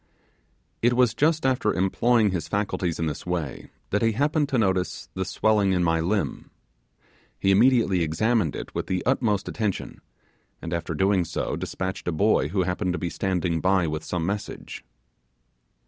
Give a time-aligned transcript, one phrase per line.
[0.81, 5.09] It was just after employing his faculties in this way that he happened to notice
[5.13, 6.49] the swelling in my limb.
[7.37, 10.01] He immediately examined it with the utmost attention,
[10.59, 14.25] and after doing so, despatched a boy who happened to be standing by with some
[14.25, 14.83] message.